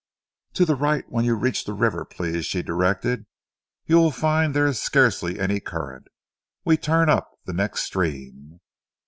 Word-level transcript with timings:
"To 0.53 0.65
the 0.65 0.73
right 0.73 1.05
when 1.11 1.25
you 1.25 1.35
reach 1.35 1.63
the 1.65 1.75
river, 1.75 2.05
please," 2.05 2.47
she 2.47 2.63
directed. 2.63 3.27
"You 3.85 3.97
will 3.97 4.09
find 4.09 4.55
there 4.55 4.65
is 4.65 4.81
scarcely 4.81 5.39
any 5.39 5.59
current. 5.59 6.07
We 6.65 6.75
turn 6.77 7.07
up 7.07 7.33
the 7.45 7.53
next 7.53 7.81
stream." 7.83 8.61